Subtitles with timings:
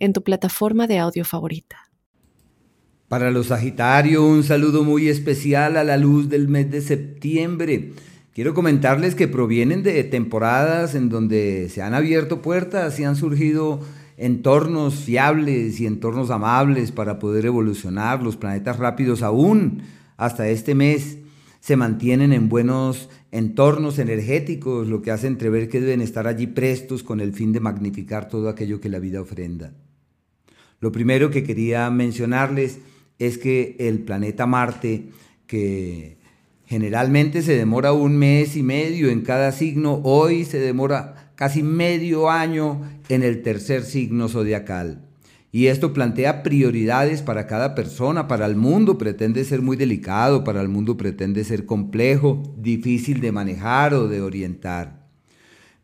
[0.00, 1.76] en tu plataforma de audio favorita.
[3.06, 7.92] Para los Sagitario, un saludo muy especial a la luz del mes de septiembre.
[8.32, 13.80] Quiero comentarles que provienen de temporadas en donde se han abierto puertas y han surgido
[14.16, 18.22] entornos fiables y entornos amables para poder evolucionar.
[18.22, 19.82] Los planetas rápidos aún
[20.16, 21.18] hasta este mes
[21.58, 27.02] se mantienen en buenos entornos energéticos, lo que hace entrever que deben estar allí prestos
[27.02, 29.72] con el fin de magnificar todo aquello que la vida ofrenda.
[30.80, 32.78] Lo primero que quería mencionarles
[33.18, 35.10] es que el planeta Marte,
[35.46, 36.16] que
[36.64, 42.30] generalmente se demora un mes y medio en cada signo, hoy se demora casi medio
[42.30, 45.06] año en el tercer signo zodiacal.
[45.52, 50.62] Y esto plantea prioridades para cada persona, para el mundo pretende ser muy delicado, para
[50.62, 55.08] el mundo pretende ser complejo, difícil de manejar o de orientar.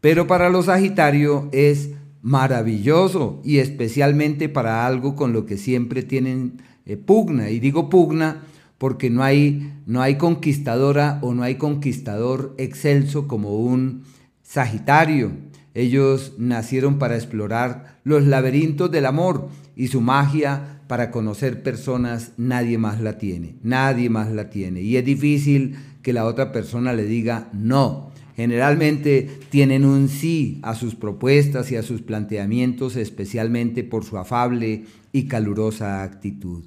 [0.00, 1.92] Pero para los Sagitario es
[2.24, 7.50] maravilloso y especialmente para algo con lo que siempre tienen eh, pugna.
[7.50, 8.44] Y digo pugna
[8.78, 14.04] porque no hay, no hay conquistadora o no hay conquistador excelso como un
[14.42, 15.32] Sagitario.
[15.74, 22.78] Ellos nacieron para explorar los laberintos del amor y su magia para conocer personas nadie
[22.78, 24.80] más la tiene, nadie más la tiene.
[24.80, 30.74] Y es difícil que la otra persona le diga no generalmente tienen un sí a
[30.74, 36.64] sus propuestas y a sus planteamientos, especialmente por su afable y calurosa actitud.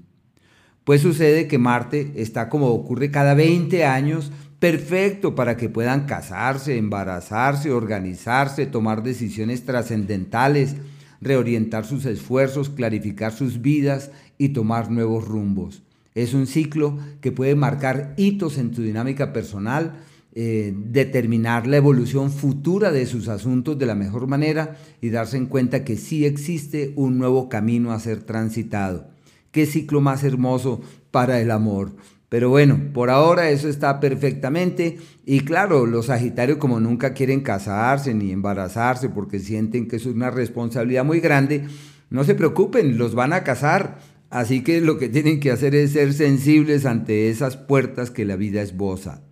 [0.83, 6.77] Pues sucede que Marte está como ocurre cada 20 años, perfecto para que puedan casarse,
[6.77, 10.77] embarazarse, organizarse, tomar decisiones trascendentales,
[11.19, 15.83] reorientar sus esfuerzos, clarificar sus vidas y tomar nuevos rumbos.
[16.15, 19.99] Es un ciclo que puede marcar hitos en tu dinámica personal,
[20.39, 25.47] eh, determinar la evolución futura de sus asuntos de la mejor manera y darse en
[25.47, 29.09] cuenta que sí existe un nuevo camino a ser transitado.
[29.49, 31.95] Qué ciclo más hermoso para el amor.
[32.29, 34.99] Pero bueno, por ahora eso está perfectamente.
[35.25, 40.29] Y claro, los Sagitarios como nunca quieren casarse ni embarazarse porque sienten que es una
[40.29, 41.65] responsabilidad muy grande,
[42.11, 43.97] no se preocupen, los van a casar.
[44.29, 48.35] Así que lo que tienen que hacer es ser sensibles ante esas puertas que la
[48.35, 49.23] vida esboza.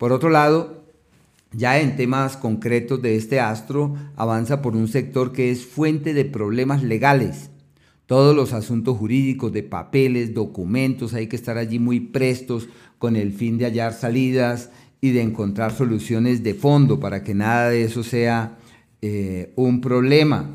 [0.00, 0.82] Por otro lado,
[1.52, 6.24] ya en temas concretos de este astro, avanza por un sector que es fuente de
[6.24, 7.50] problemas legales.
[8.06, 13.34] Todos los asuntos jurídicos de papeles, documentos, hay que estar allí muy prestos con el
[13.34, 14.70] fin de hallar salidas
[15.02, 18.56] y de encontrar soluciones de fondo para que nada de eso sea
[19.02, 20.48] eh, un problema.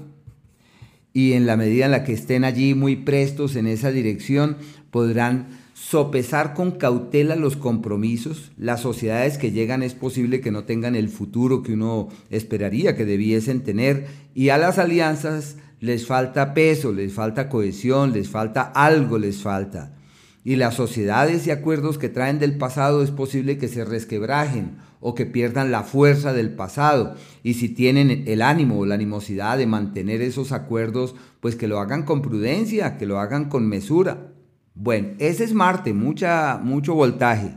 [1.13, 4.57] Y en la medida en la que estén allí muy prestos en esa dirección,
[4.95, 8.53] podrán sopesar con cautela los compromisos.
[8.57, 13.03] Las sociedades que llegan es posible que no tengan el futuro que uno esperaría que
[13.03, 19.17] debiesen tener y a las alianzas les falta peso, les falta cohesión, les falta algo,
[19.17, 19.97] les falta.
[20.45, 25.13] Y las sociedades y acuerdos que traen del pasado es posible que se resquebrajen o
[25.13, 27.15] que pierdan la fuerza del pasado.
[27.43, 31.81] Y si tienen el ánimo o la animosidad de mantener esos acuerdos, pues que lo
[31.81, 34.34] hagan con prudencia, que lo hagan con mesura.
[34.75, 37.53] Bueno, ese es Marte, mucha, mucho voltaje,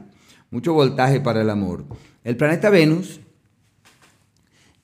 [0.53, 1.85] mucho voltaje para el amor.
[2.23, 3.21] El planeta Venus,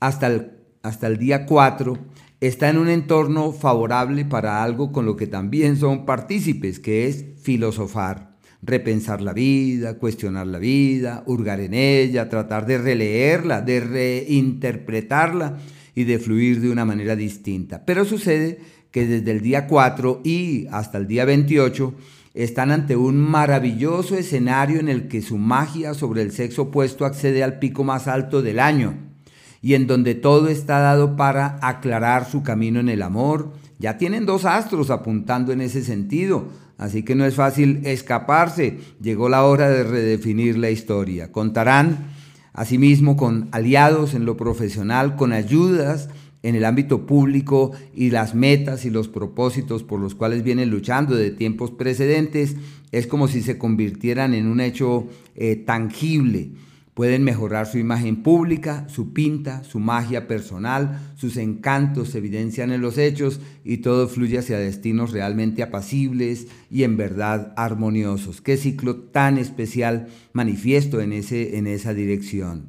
[0.00, 0.50] hasta el,
[0.82, 1.96] hasta el día 4,
[2.40, 7.24] está en un entorno favorable para algo con lo que también son partícipes, que es
[7.40, 15.58] filosofar, repensar la vida, cuestionar la vida, hurgar en ella, tratar de releerla, de reinterpretarla
[15.94, 17.84] y de fluir de una manera distinta.
[17.84, 18.58] Pero sucede
[18.90, 21.94] que desde el día 4 y hasta el día 28,
[22.34, 27.44] están ante un maravilloso escenario en el que su magia sobre el sexo opuesto accede
[27.44, 28.96] al pico más alto del año
[29.62, 33.52] y en donde todo está dado para aclarar su camino en el amor.
[33.78, 38.80] Ya tienen dos astros apuntando en ese sentido, así que no es fácil escaparse.
[39.00, 41.32] Llegó la hora de redefinir la historia.
[41.32, 42.08] Contarán
[42.52, 46.10] asimismo con aliados en lo profesional, con ayudas
[46.44, 51.16] en el ámbito público y las metas y los propósitos por los cuales vienen luchando
[51.16, 52.56] de tiempos precedentes,
[52.92, 56.50] es como si se convirtieran en un hecho eh, tangible.
[56.92, 62.82] Pueden mejorar su imagen pública, su pinta, su magia personal, sus encantos se evidencian en
[62.82, 68.42] los hechos y todo fluye hacia destinos realmente apacibles y en verdad armoniosos.
[68.42, 72.66] Qué ciclo tan especial manifiesto en, ese, en esa dirección.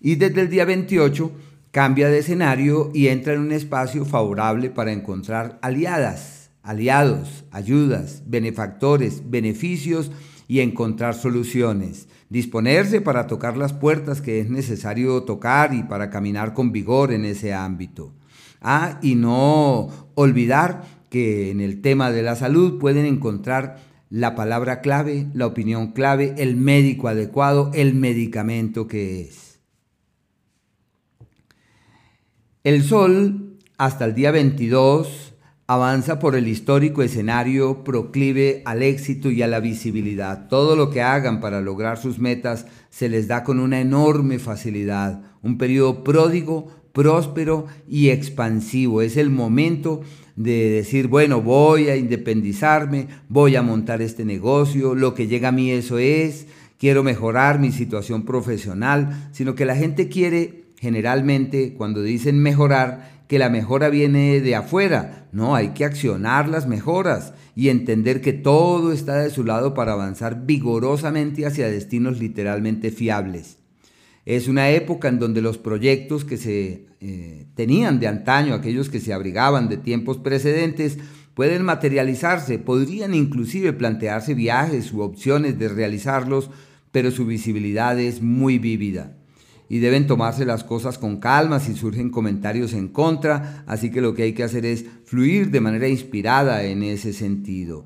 [0.00, 1.30] Y desde el día 28
[1.74, 9.28] cambia de escenario y entra en un espacio favorable para encontrar aliadas, aliados, ayudas, benefactores,
[9.28, 10.12] beneficios
[10.46, 16.52] y encontrar soluciones disponerse para tocar las puertas que es necesario tocar y para caminar
[16.52, 18.12] con vigor en ese ámbito.
[18.60, 23.78] Ah, y no olvidar que en el tema de la salud pueden encontrar
[24.10, 29.43] la palabra clave, la opinión clave, el médico adecuado, el medicamento que es.
[32.64, 35.34] El sol hasta el día 22
[35.66, 40.48] avanza por el histórico escenario proclive al éxito y a la visibilidad.
[40.48, 45.20] Todo lo que hagan para lograr sus metas se les da con una enorme facilidad.
[45.42, 49.02] Un periodo pródigo, próspero y expansivo.
[49.02, 50.00] Es el momento
[50.34, 55.52] de decir, bueno, voy a independizarme, voy a montar este negocio, lo que llega a
[55.52, 56.46] mí eso es,
[56.78, 63.38] quiero mejorar mi situación profesional, sino que la gente quiere generalmente, cuando dicen mejorar, que
[63.38, 65.28] la mejora viene de afuera.
[65.32, 69.92] No, hay que accionar las mejoras y entender que todo está de su lado para
[69.92, 73.58] avanzar vigorosamente hacia destinos literalmente fiables.
[74.26, 79.00] Es una época en donde los proyectos que se eh, tenían de antaño, aquellos que
[79.00, 80.98] se abrigaban de tiempos precedentes,
[81.34, 86.50] pueden materializarse, podrían inclusive plantearse viajes u opciones de realizarlos,
[86.92, 89.16] pero su visibilidad es muy vívida
[89.68, 94.14] y deben tomarse las cosas con calma si surgen comentarios en contra, así que lo
[94.14, 97.84] que hay que hacer es fluir de manera inspirada en ese sentido.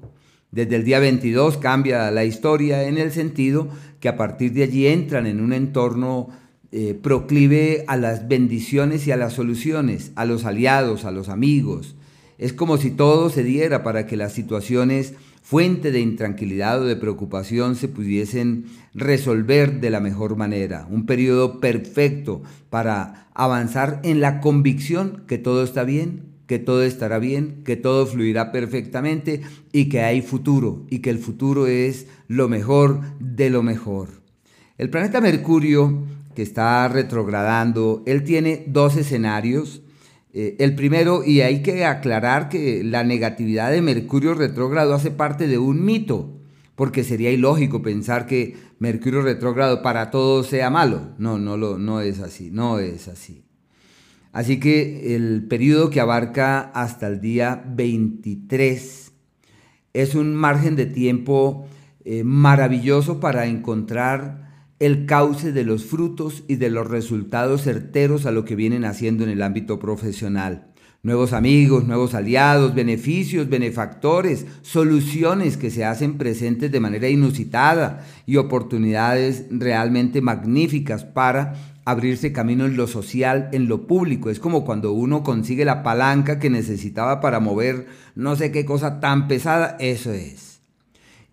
[0.50, 3.68] Desde el día 22 cambia la historia en el sentido
[4.00, 6.30] que a partir de allí entran en un entorno
[6.70, 11.96] eh, proclive a las bendiciones y a las soluciones, a los aliados, a los amigos.
[12.38, 15.14] Es como si todo se diera para que las situaciones
[15.48, 20.86] fuente de intranquilidad o de preocupación se pudiesen resolver de la mejor manera.
[20.90, 27.18] Un periodo perfecto para avanzar en la convicción que todo está bien, que todo estará
[27.18, 29.40] bien, que todo fluirá perfectamente
[29.72, 34.20] y que hay futuro y que el futuro es lo mejor de lo mejor.
[34.76, 36.04] El planeta Mercurio,
[36.34, 39.80] que está retrogradando, él tiene dos escenarios
[40.40, 45.48] eh, el primero, y hay que aclarar que la negatividad de Mercurio retrógrado hace parte
[45.48, 46.38] de un mito,
[46.76, 51.12] porque sería ilógico pensar que Mercurio retrógrado para todos sea malo.
[51.18, 53.42] No, no, lo, no es así, no es así.
[54.30, 59.12] Así que el periodo que abarca hasta el día 23
[59.92, 61.66] es un margen de tiempo
[62.04, 64.47] eh, maravilloso para encontrar
[64.80, 69.24] el cauce de los frutos y de los resultados certeros a lo que vienen haciendo
[69.24, 70.68] en el ámbito profesional.
[71.02, 78.36] Nuevos amigos, nuevos aliados, beneficios, benefactores, soluciones que se hacen presentes de manera inusitada y
[78.36, 81.54] oportunidades realmente magníficas para
[81.84, 84.28] abrirse camino en lo social, en lo público.
[84.28, 89.00] Es como cuando uno consigue la palanca que necesitaba para mover no sé qué cosa
[89.00, 90.57] tan pesada, eso es.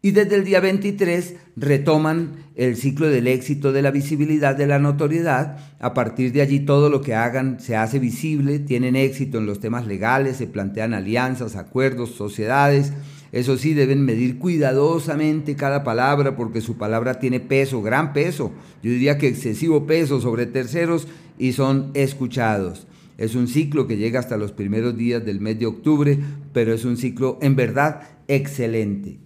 [0.06, 4.78] Y desde el día 23 retoman el ciclo del éxito, de la visibilidad, de la
[4.78, 5.58] notoriedad.
[5.80, 9.60] A partir de allí todo lo que hagan se hace visible, tienen éxito en los
[9.60, 12.94] temas legales, se plantean alianzas, acuerdos, sociedades.
[13.32, 18.52] Eso sí, deben medir cuidadosamente cada palabra porque su palabra tiene peso, gran peso.
[18.84, 21.08] Yo diría que excesivo peso sobre terceros
[21.40, 22.86] y son escuchados.
[23.18, 26.20] Es un ciclo que llega hasta los primeros días del mes de octubre,
[26.54, 29.25] pero es un ciclo en verdad excelente.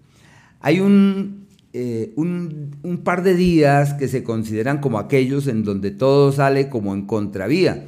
[0.60, 0.78] Hay
[1.74, 6.70] eh, un, un, par de días que se consideran como aquellos en donde todo sale
[6.70, 7.86] como en contravía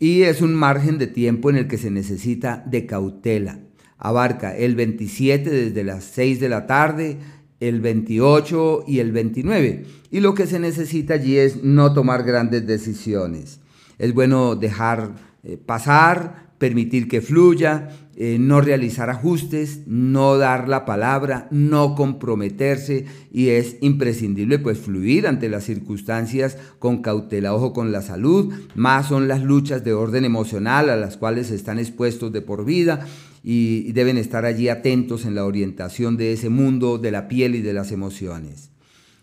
[0.00, 3.60] y es un margen de tiempo en el que se necesita de cautela.
[3.98, 7.18] Abarca el 27 desde las 6 de la tarde,
[7.60, 9.84] el 28 y el 29.
[10.10, 13.60] Y lo que se necesita allí es no tomar grandes decisiones.
[13.98, 20.84] Es bueno dejar eh, pasar, permitir que fluya, eh, no realizar ajustes, no dar la
[20.84, 27.92] palabra, no comprometerse y es imprescindible pues fluir ante las circunstancias con cautela, ojo con
[27.92, 32.42] la salud, más son las luchas de orden emocional a las cuales están expuestos de
[32.42, 33.06] por vida
[33.44, 37.62] y deben estar allí atentos en la orientación de ese mundo de la piel y
[37.62, 38.70] de las emociones.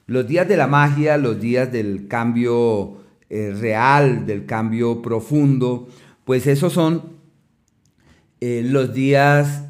[0.07, 2.97] Los días de la magia, los días del cambio
[3.29, 5.89] eh, real, del cambio profundo,
[6.23, 7.14] pues esos son
[8.41, 9.63] eh, los días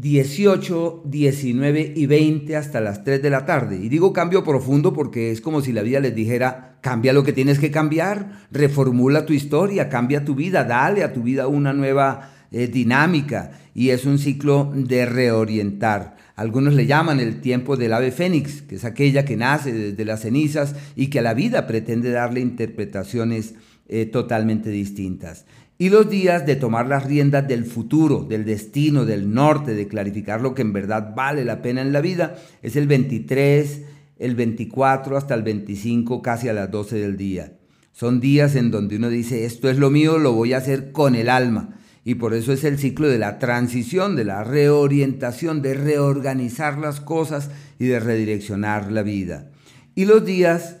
[0.00, 3.76] 18, 19 y 20 hasta las 3 de la tarde.
[3.82, 7.32] Y digo cambio profundo porque es como si la vida les dijera, cambia lo que
[7.32, 12.30] tienes que cambiar, reformula tu historia, cambia tu vida, dale a tu vida una nueva
[12.52, 13.50] eh, dinámica.
[13.74, 16.16] Y es un ciclo de reorientar.
[16.36, 20.20] Algunos le llaman el tiempo del ave fénix, que es aquella que nace desde las
[20.20, 23.54] cenizas y que a la vida pretende darle interpretaciones
[23.88, 25.44] eh, totalmente distintas
[25.80, 30.40] y los días de tomar las riendas del futuro, del destino, del norte, de clarificar
[30.40, 33.82] lo que en verdad vale la pena en la vida, es el 23,
[34.18, 37.52] el 24 hasta el 25, casi a las 12 del día.
[37.92, 41.14] Son días en donde uno dice, esto es lo mío, lo voy a hacer con
[41.14, 41.76] el alma.
[42.04, 47.00] Y por eso es el ciclo de la transición, de la reorientación, de reorganizar las
[47.00, 49.50] cosas y de redireccionar la vida.
[49.94, 50.77] Y los días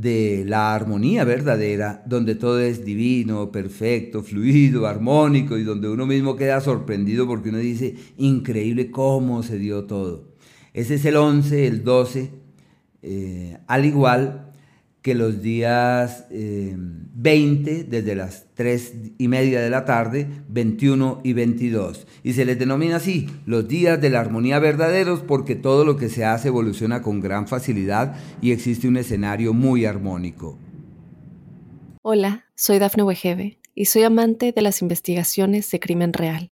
[0.00, 6.36] de la armonía verdadera, donde todo es divino, perfecto, fluido, armónico y donde uno mismo
[6.36, 10.30] queda sorprendido porque uno dice, increíble cómo se dio todo.
[10.72, 12.30] Ese es el 11, el 12,
[13.02, 14.49] eh, al igual
[15.02, 21.32] que los días 20 eh, desde las 3 y media de la tarde, 21 y
[21.32, 22.06] 22.
[22.22, 26.08] Y se les denomina así, los días de la armonía verdaderos, porque todo lo que
[26.08, 30.58] se hace evoluciona con gran facilidad y existe un escenario muy armónico.
[32.02, 36.50] Hola, soy Dafne Wegebe y soy amante de las investigaciones de crimen real.